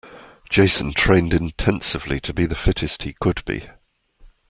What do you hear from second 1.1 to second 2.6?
intensely to be the